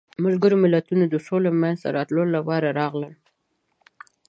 ملګري 0.25 0.57
ملتونه 0.63 1.03
د 1.07 1.15
سولې 1.27 1.49
منځته 1.61 1.87
راتلو 1.97 2.23
لپاره 2.35 2.67
راغلل. 2.79 3.13